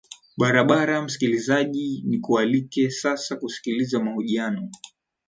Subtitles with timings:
[0.37, 4.69] barabara msikilizaji nikualike sasa kusikiliza mahojiano